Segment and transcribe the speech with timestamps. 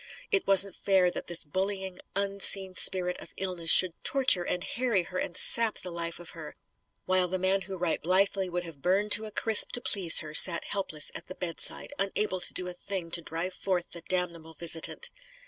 [0.31, 5.19] It wasn't fair that this bullying unseen spirit of illness should torture and harry her
[5.19, 6.55] and sap the life of her
[7.05, 10.21] while the man who right blithely would have been burned to a crisp to please
[10.21, 14.01] her, sat helpless at the bedside, unable to do a thing to drive forth the
[14.01, 15.11] damnable visitant!